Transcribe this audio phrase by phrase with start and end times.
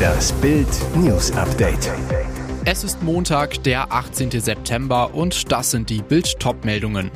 [0.00, 1.92] Das Bild News Update.
[2.64, 4.30] Es ist Montag, der 18.
[4.32, 7.10] September und das sind die Bild meldungen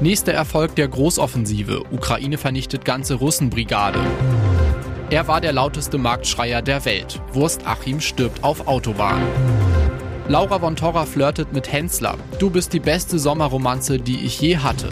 [0.00, 1.84] Nächster Erfolg der Großoffensive.
[1.92, 4.00] Ukraine vernichtet ganze Russenbrigade.
[5.08, 7.22] Er war der lauteste Marktschreier der Welt.
[7.32, 9.22] Wurst Achim stirbt auf Autobahn.
[10.28, 12.18] Laura von Torra flirtet mit Hensler.
[12.40, 14.88] Du bist die beste Sommerromanze, die ich je hatte.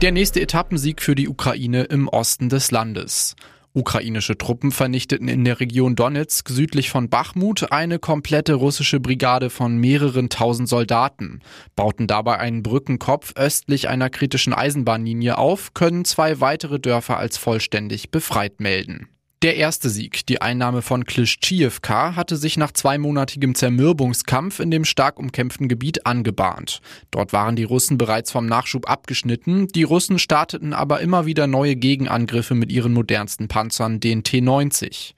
[0.00, 3.34] Der nächste Etappensieg für die Ukraine im Osten des Landes.
[3.78, 9.78] Ukrainische Truppen vernichteten in der Region Donetsk südlich von Bachmut eine komplette russische Brigade von
[9.78, 11.40] mehreren tausend Soldaten,
[11.76, 18.10] bauten dabei einen Brückenkopf östlich einer kritischen Eisenbahnlinie auf, können zwei weitere Dörfer als vollständig
[18.10, 19.08] befreit melden.
[19.42, 25.20] Der erste Sieg, die Einnahme von Klischtschiewka, hatte sich nach zweimonatigem Zermürbungskampf in dem stark
[25.20, 26.80] umkämpften Gebiet angebahnt.
[27.12, 31.76] Dort waren die Russen bereits vom Nachschub abgeschnitten, die Russen starteten aber immer wieder neue
[31.76, 35.14] Gegenangriffe mit ihren modernsten Panzern, den T-90.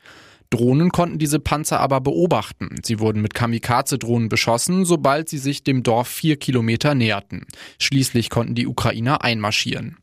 [0.51, 2.77] Drohnen konnten diese Panzer aber beobachten.
[2.83, 7.47] Sie wurden mit Kamikaze-Drohnen beschossen, sobald sie sich dem Dorf vier Kilometer näherten.
[7.79, 9.97] Schließlich konnten die Ukrainer einmarschieren.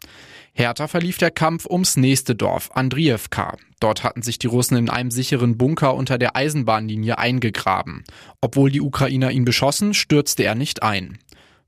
[0.58, 3.58] Härter verlief der Kampf ums nächste Dorf, Andrievka.
[3.80, 8.04] Dort hatten sich die Russen in einem sicheren Bunker unter der Eisenbahnlinie eingegraben.
[8.42, 11.20] Obwohl die Ukrainer ihn beschossen, stürzte er nicht ein.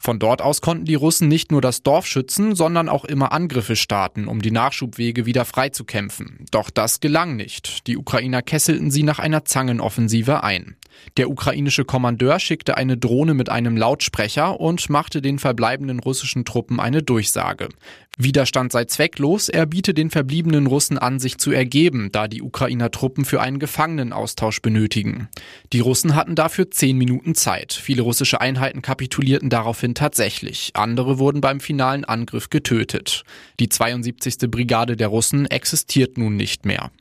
[0.02, 3.76] Von dort aus konnten die Russen nicht nur das Dorf schützen, sondern auch immer Angriffe
[3.76, 6.46] starten, um die Nachschubwege wieder freizukämpfen.
[6.52, 7.86] Doch das gelang nicht.
[7.86, 10.78] Die Ukrainer kesselten sie nach einer Zangenoffensive ein.
[11.18, 16.80] Der ukrainische Kommandeur schickte eine Drohne mit einem Lautsprecher und machte den verbleibenden russischen Truppen
[16.80, 17.70] eine Durchsage.
[18.18, 22.92] Widerstand sei zwecklos, er biete den verbliebenen Russen an, sich zu ergeben, da die Ukrainer
[22.92, 25.30] Truppen für einen Gefangenenaustausch benötigen.
[25.72, 27.72] Die Russen hatten dafür zehn Minuten Zeit.
[27.72, 30.72] Viele russische Einheiten kapitulierten daraufhin tatsächlich.
[30.74, 33.24] Andere wurden beim finalen Angriff getötet.
[33.60, 34.50] Die 72.
[34.50, 36.92] Brigade der Russen existiert nun nicht mehr.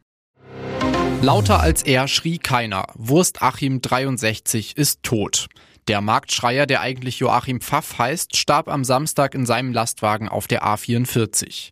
[1.21, 2.87] Lauter als er schrie keiner.
[2.94, 5.48] Wurst Achim 63 ist tot.
[5.88, 10.62] Der Marktschreier, der eigentlich Joachim Pfaff heißt, starb am Samstag in seinem Lastwagen auf der
[10.62, 11.71] A44.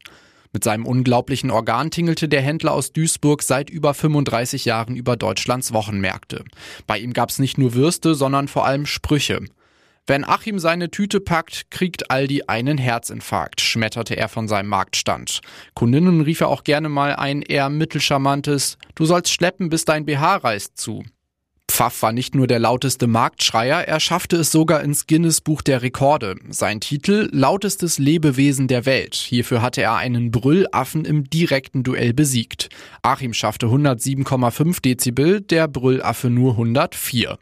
[0.52, 5.74] Mit seinem unglaublichen Organ tingelte der Händler aus Duisburg seit über 35 Jahren über Deutschlands
[5.74, 6.44] Wochenmärkte.
[6.86, 9.44] Bei ihm gab's nicht nur Würste, sondern vor allem Sprüche.
[10.08, 15.40] Wenn Achim seine Tüte packt, kriegt Aldi einen Herzinfarkt, schmetterte er von seinem Marktstand.
[15.74, 20.36] Kundinnen rief er auch gerne mal ein eher mittelcharmantes Du sollst schleppen, bis dein BH
[20.36, 21.02] reißt zu.
[21.68, 25.82] Pfaff war nicht nur der lauteste Marktschreier, er schaffte es sogar ins Guinness Buch der
[25.82, 26.36] Rekorde.
[26.48, 29.16] Sein Titel Lautestes Lebewesen der Welt.
[29.16, 32.68] Hierfür hatte er einen Brüllaffen im direkten Duell besiegt.
[33.02, 37.36] Achim schaffte 107,5 Dezibel, der Brüllaffe nur 104.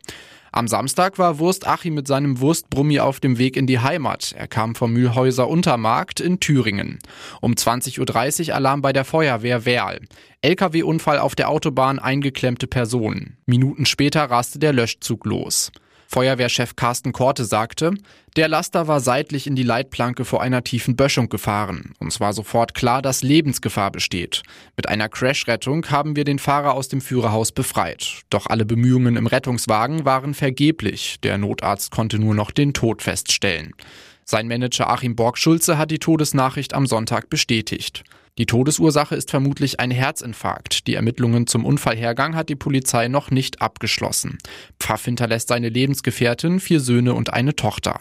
[0.57, 4.33] Am Samstag war Wurst Achim mit seinem Wurstbrummi auf dem Weg in die Heimat.
[4.39, 7.01] Er kam vom Mühlhäuser Untermarkt in Thüringen.
[7.41, 10.03] Um 20.30 Uhr Alarm bei der Feuerwehr Werl.
[10.43, 13.37] LKW-Unfall auf der Autobahn, eingeklemmte Personen.
[13.47, 15.73] Minuten später raste der Löschzug los.
[16.09, 17.93] Feuerwehrchef Carsten Korte sagte,
[18.37, 21.95] der Laster war seitlich in die Leitplanke vor einer tiefen Böschung gefahren.
[22.01, 24.43] Uns war sofort klar, dass Lebensgefahr besteht.
[24.77, 28.23] Mit einer Crashrettung haben wir den Fahrer aus dem Führerhaus befreit.
[28.31, 31.17] Doch alle Bemühungen im Rettungswagen waren vergeblich.
[31.23, 33.73] Der Notarzt konnte nur noch den Tod feststellen.
[34.25, 38.05] Sein Manager Achim Borg-Schulze hat die Todesnachricht am Sonntag bestätigt.
[38.37, 40.89] Die Todesursache ist vermutlich ein Herzinfarkt.
[40.89, 44.39] Die Ermittlungen zum Unfallhergang hat die Polizei noch nicht abgeschlossen.
[44.81, 48.01] Pfaff hinterlässt seine Lebensgefährtin, vier Söhne und eine Tochter.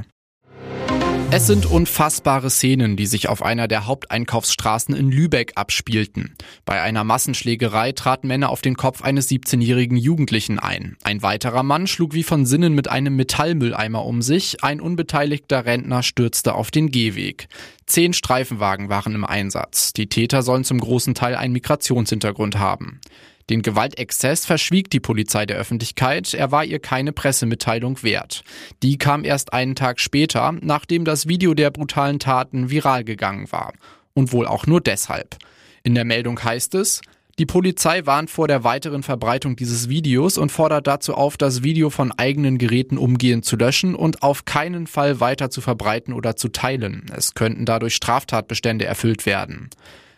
[1.36, 6.36] Es sind unfassbare Szenen, die sich auf einer der Haupteinkaufsstraßen in Lübeck abspielten.
[6.64, 10.96] Bei einer Massenschlägerei traten Männer auf den Kopf eines 17-jährigen Jugendlichen ein.
[11.02, 14.64] Ein weiterer Mann schlug wie von Sinnen mit einem Metallmülleimer um sich.
[14.64, 17.48] Ein unbeteiligter Rentner stürzte auf den Gehweg.
[17.88, 19.92] Zehn Streifenwagen waren im Einsatz.
[19.92, 23.02] Die Täter sollen zum großen Teil einen Migrationshintergrund haben.
[23.50, 28.44] Den Gewaltexzess verschwieg die Polizei der Öffentlichkeit, er war ihr keine Pressemitteilung wert.
[28.82, 33.74] Die kam erst einen Tag später, nachdem das Video der brutalen Taten viral gegangen war.
[34.14, 35.38] Und wohl auch nur deshalb.
[35.84, 37.02] In der Meldung heißt es,
[37.40, 41.90] die Polizei warnt vor der weiteren Verbreitung dieses Videos und fordert dazu auf, das Video
[41.90, 46.50] von eigenen Geräten umgehend zu löschen und auf keinen Fall weiter zu verbreiten oder zu
[46.50, 47.08] teilen.
[47.16, 49.72] Es könnten dadurch Straftatbestände erfüllt werden.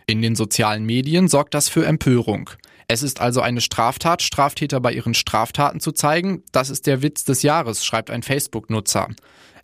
[0.07, 2.49] In den sozialen Medien sorgt das für Empörung.
[2.87, 6.43] Es ist also eine Straftat, Straftäter bei ihren Straftaten zu zeigen.
[6.51, 9.09] Das ist der Witz des Jahres, schreibt ein Facebook-Nutzer.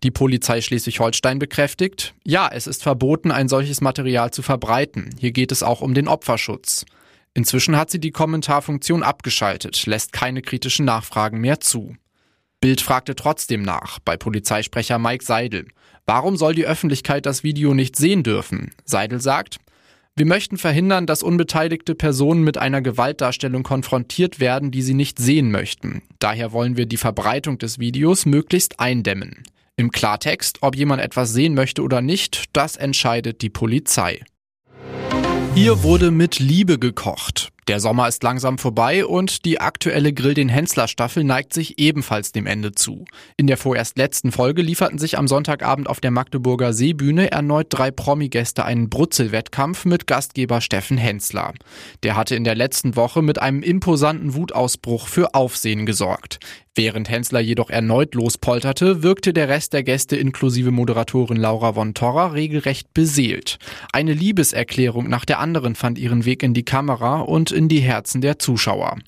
[0.03, 5.11] Die Polizei Schleswig-Holstein bekräftigt, ja, es ist verboten, ein solches Material zu verbreiten.
[5.19, 6.85] Hier geht es auch um den Opferschutz.
[7.35, 11.95] Inzwischen hat sie die Kommentarfunktion abgeschaltet, lässt keine kritischen Nachfragen mehr zu.
[12.61, 15.67] Bild fragte trotzdem nach, bei Polizeisprecher Mike Seidel.
[16.05, 18.71] Warum soll die Öffentlichkeit das Video nicht sehen dürfen?
[18.85, 19.57] Seidel sagt,
[20.21, 25.49] wir möchten verhindern, dass unbeteiligte Personen mit einer Gewaltdarstellung konfrontiert werden, die sie nicht sehen
[25.49, 26.03] möchten.
[26.19, 29.41] Daher wollen wir die Verbreitung des Videos möglichst eindämmen.
[29.77, 34.21] Im Klartext, ob jemand etwas sehen möchte oder nicht, das entscheidet die Polizei.
[35.55, 37.49] Hier wurde mit Liebe gekocht.
[37.71, 42.33] Der Sommer ist langsam vorbei und die aktuelle Grill den Hensler Staffel neigt sich ebenfalls
[42.33, 43.05] dem Ende zu.
[43.37, 47.89] In der vorerst letzten Folge lieferten sich am Sonntagabend auf der Magdeburger Seebühne erneut drei
[47.89, 51.53] Promi-Gäste einen Brutzelwettkampf mit Gastgeber Steffen Hensler.
[52.03, 56.39] Der hatte in der letzten Woche mit einem imposanten Wutausbruch für Aufsehen gesorgt.
[56.73, 62.27] Während Hensler jedoch erneut lospolterte, wirkte der Rest der Gäste inklusive Moderatorin Laura von Torra
[62.27, 63.57] regelrecht beseelt.
[63.91, 68.21] Eine Liebeserklärung nach der anderen fand ihren Weg in die Kamera und in die Herzen
[68.21, 68.99] der Zuschauer.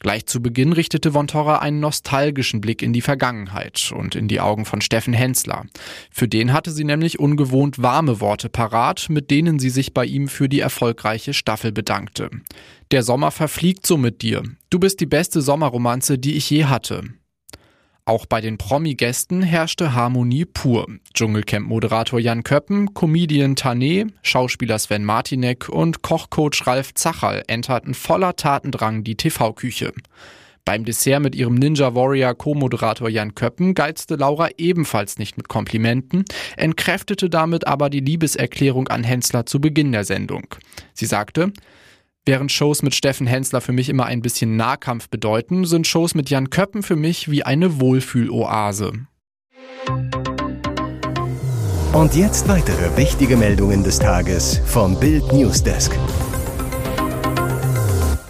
[0.00, 4.40] Gleich zu Beginn richtete Von Torra einen nostalgischen Blick in die Vergangenheit und in die
[4.40, 5.64] Augen von Steffen Hensler.
[6.10, 10.28] Für den hatte sie nämlich ungewohnt warme Worte parat, mit denen sie sich bei ihm
[10.28, 12.28] für die erfolgreiche Staffel bedankte.
[12.92, 14.44] Der Sommer verfliegt so mit dir.
[14.70, 17.02] Du bist die beste Sommerromanze, die ich je hatte.
[18.04, 20.86] Auch bei den Promi-Gästen herrschte Harmonie pur.
[21.12, 29.02] Dschungelcamp-Moderator Jan Köppen, Comedian Tané, Schauspieler Sven Martinek und Kochcoach Ralf Zacherl enterten voller Tatendrang
[29.02, 29.92] die TV-Küche.
[30.64, 36.24] Beim Dessert mit ihrem Ninja Warrior Co-Moderator Jan Köppen geizte Laura ebenfalls nicht mit Komplimenten,
[36.56, 40.46] entkräftete damit aber die Liebeserklärung an Hensler zu Beginn der Sendung.
[40.94, 41.52] Sie sagte,
[42.28, 46.28] Während Shows mit Steffen Hensler für mich immer ein bisschen Nahkampf bedeuten, sind Shows mit
[46.28, 49.06] Jan Köppen für mich wie eine Wohlfühloase.
[51.92, 55.92] Und jetzt weitere wichtige Meldungen des Tages vom Bild Newsdesk.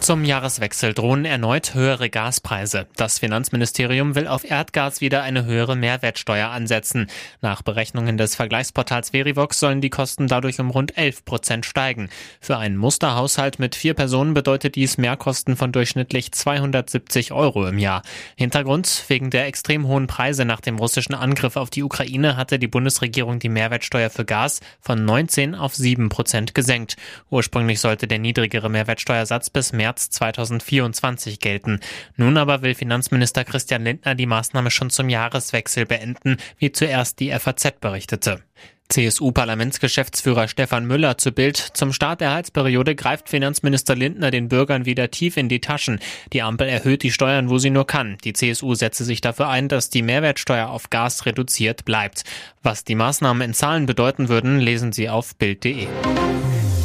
[0.06, 2.86] Zum Jahreswechsel drohen erneut höhere Gaspreise.
[2.94, 7.08] Das Finanzministerium will auf Erdgas wieder eine höhere Mehrwertsteuer ansetzen.
[7.40, 12.08] Nach Berechnungen des Vergleichsportals Verivox sollen die Kosten dadurch um rund 11 Prozent steigen.
[12.40, 18.02] Für einen Musterhaushalt mit vier Personen bedeutet dies Mehrkosten von durchschnittlich 270 Euro im Jahr.
[18.36, 22.68] Hintergrund, wegen der extrem hohen Preise nach dem russischen Angriff auf die Ukraine hatte die
[22.68, 26.94] Bundesregierung die Mehrwertsteuer für Gas von 19 auf 7 Prozent gesenkt.
[27.28, 31.80] Ursprünglich sollte der niedrigere Mehrwertsteuersatz bis März März 2024 gelten.
[32.16, 37.30] Nun aber will Finanzminister Christian Lindner die Maßnahme schon zum Jahreswechsel beenden, wie zuerst die
[37.30, 38.42] FAZ berichtete.
[38.88, 41.56] CSU-Parlamentsgeschäftsführer Stefan Müller zu Bild.
[41.56, 45.98] Zum Start der Heizperiode greift Finanzminister Lindner den Bürgern wieder tief in die Taschen.
[46.32, 48.16] Die Ampel erhöht die Steuern, wo sie nur kann.
[48.22, 52.22] Die CSU setze sich dafür ein, dass die Mehrwertsteuer auf Gas reduziert bleibt.
[52.62, 55.88] Was die Maßnahmen in Zahlen bedeuten würden, lesen Sie auf Bild.de.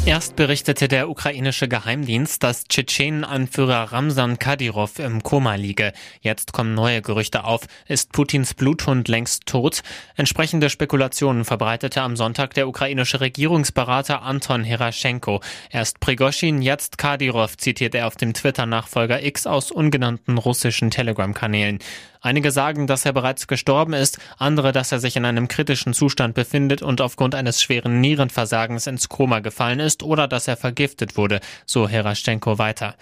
[0.04, 5.92] Erst berichtete der ukrainische Geheimdienst, dass Tschetschenen-Anführer Ramsan Kadyrov im Koma liege.
[6.20, 7.68] Jetzt kommen neue Gerüchte auf.
[7.86, 9.82] Ist Putins Bluthund längst tot?
[10.16, 15.40] Entsprechende Spekulationen verbreitete am Sonntag der ukrainische Regierungsberater Anton Heraschenko.
[15.70, 21.78] Erst Prigoschin, jetzt Kadyrov, zitiert er auf dem Twitter-Nachfolger X aus ungenannten russischen Telegram-Kanälen.
[22.24, 26.34] Einige sagen, dass er bereits gestorben ist, andere, dass er sich in einem kritischen Zustand
[26.34, 31.40] befindet und aufgrund eines schweren Nierenversagens ins Koma gefallen ist oder dass er vergiftet wurde,
[31.66, 32.94] so Heraschenko weiter.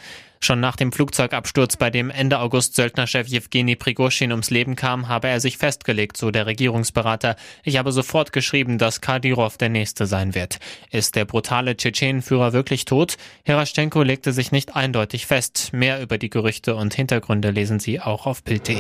[0.42, 5.28] Schon nach dem Flugzeugabsturz, bei dem Ende August Söldnerchef Jewgeni Prigoschin ums Leben kam, habe
[5.28, 7.36] er sich festgelegt, so der Regierungsberater.
[7.62, 10.58] Ich habe sofort geschrieben, dass Kadyrov der Nächste sein wird.
[10.90, 13.18] Ist der brutale Tschetschenenführer wirklich tot?
[13.44, 15.74] Heraschenko legte sich nicht eindeutig fest.
[15.74, 18.78] Mehr über die Gerüchte und Hintergründe lesen Sie auch auf Bild.de.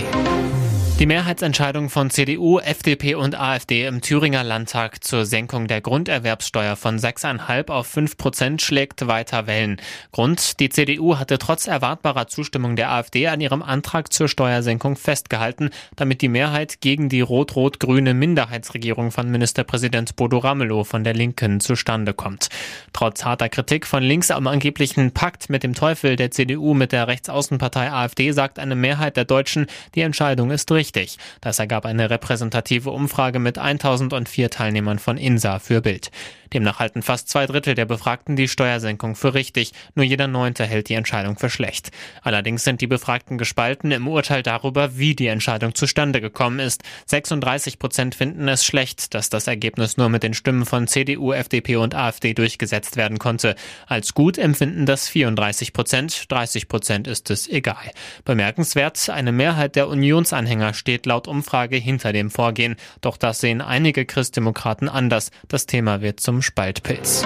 [1.00, 6.98] Die Mehrheitsentscheidung von CDU, FDP und AfD im Thüringer Landtag zur Senkung der Grunderwerbssteuer von
[6.98, 9.80] 6,5 auf 5 Prozent schlägt weiter Wellen.
[10.12, 15.70] Grund, die CDU hatte trotz erwartbarer Zustimmung der AfD an ihrem Antrag zur Steuersenkung festgehalten,
[15.96, 22.12] damit die Mehrheit gegen die rot-rot-grüne Minderheitsregierung von Ministerpräsident Bodo Ramelow von der Linken zustande
[22.12, 22.50] kommt.
[22.92, 27.08] Trotz harter Kritik von links am angeblichen Pakt mit dem Teufel der CDU mit der
[27.08, 31.18] Rechtsaußenpartei AfD sagt eine Mehrheit der Deutschen, die Entscheidung ist richtig richtig.
[31.40, 36.10] Das ergab eine repräsentative Umfrage mit 1004 Teilnehmern von INSA für Bild.
[36.52, 40.88] Demnach halten fast zwei Drittel der Befragten die Steuersenkung für richtig, nur jeder Neunte hält
[40.88, 41.90] die Entscheidung für schlecht.
[42.22, 46.82] Allerdings sind die Befragten gespalten im Urteil darüber, wie die Entscheidung zustande gekommen ist.
[47.06, 51.76] 36 Prozent finden es schlecht, dass das Ergebnis nur mit den Stimmen von CDU, FDP
[51.76, 53.54] und AfD durchgesetzt werden konnte.
[53.86, 57.90] Als gut empfinden das 34 Prozent, 30 Prozent ist es egal.
[58.24, 62.74] Bemerkenswert, eine Mehrheit der Unionsanhänger steht laut Umfrage hinter dem Vorgehen.
[63.00, 65.30] Doch das sehen einige Christdemokraten anders.
[65.46, 67.24] Das Thema wird zum Spaltpilz.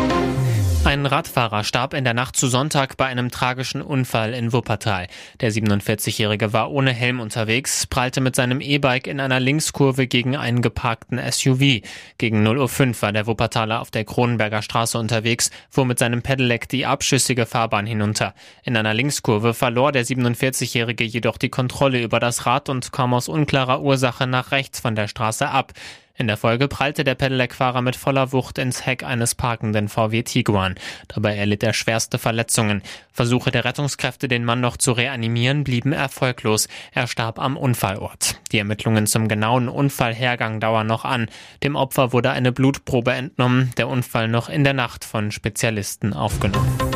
[0.85, 5.07] Ein Radfahrer starb in der Nacht zu Sonntag bei einem tragischen Unfall in Wuppertal.
[5.41, 10.61] Der 47-Jährige war ohne Helm unterwegs, prallte mit seinem E-Bike in einer Linkskurve gegen einen
[10.61, 11.81] geparkten SUV.
[12.19, 16.69] Gegen 0.05 Uhr war der Wuppertaler auf der Kronenberger Straße unterwegs, fuhr mit seinem Pedelec
[16.69, 18.35] die abschüssige Fahrbahn hinunter.
[18.63, 23.29] In einer Linkskurve verlor der 47-Jährige jedoch die Kontrolle über das Rad und kam aus
[23.29, 25.73] unklarer Ursache nach rechts von der Straße ab.
[26.17, 30.77] In der Folge prallte der Pedelec-Fahrer mit voller Wucht ins Heck eines parkenden VW Tiguan.
[31.09, 32.83] Dabei erlitt er schwerste Verletzungen.
[33.13, 36.69] Versuche der Rettungskräfte, den Mann noch zu reanimieren, blieben erfolglos.
[36.93, 38.41] Er starb am Unfallort.
[38.53, 41.29] Die Ermittlungen zum genauen Unfallhergang dauern noch an.
[41.65, 46.94] Dem Opfer wurde eine Blutprobe entnommen, der Unfall noch in der Nacht von Spezialisten aufgenommen.